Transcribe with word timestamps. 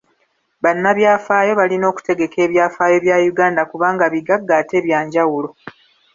Bannabyafaayo 0.63 1.51
balina 1.59 1.85
okutegeka 1.91 2.37
ebyafaayo 2.45 2.97
bya 3.05 3.17
Uganda 3.31 3.61
kubanga 3.71 4.05
bigagga 4.13 4.53
ate 4.61 4.77
bya 4.85 4.99
njawulo. 5.05 5.49